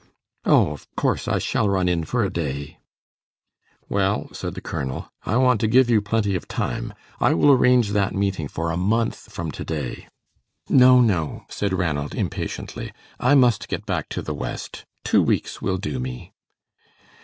[0.45, 2.79] "Oh, of course I shall run in for a day."
[3.87, 6.95] "Well," said the colonel, "I want to give you plenty of time.
[7.19, 10.07] I will arrange that meeting for a month from to day."
[10.67, 14.85] "No, no," said Ranald, impatiently; "I must get back to the West.
[15.03, 16.33] Two weeks will do me."